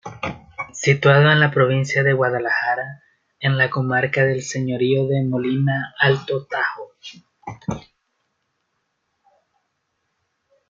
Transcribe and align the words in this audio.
Situado 0.73 1.31
en 1.31 1.39
la 1.39 1.51
provincia 1.51 2.01
de 2.01 2.13
Guadalajara, 2.13 3.03
en 3.39 3.59
la 3.59 3.69
comarca 3.69 4.25
del 4.25 4.41
Señorío 4.41 5.05
de 5.05 5.23
Molina-Alto 5.25 6.47
Tajo. 6.47 6.95